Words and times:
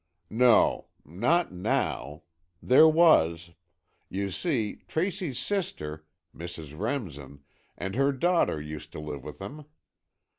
"No. 0.31 0.87
Not 1.05 1.53
now. 1.53 2.23
There 2.59 2.87
was. 2.89 3.51
You 4.09 4.31
see, 4.31 4.77
Tracy's 4.87 5.37
sister, 5.37 6.07
Mrs. 6.35 6.75
Remsen, 6.75 7.43
and 7.77 7.93
her 7.93 8.11
daughter 8.11 8.59
used 8.59 8.91
to 8.93 8.99
live 8.99 9.23
with 9.23 9.37
him. 9.37 9.65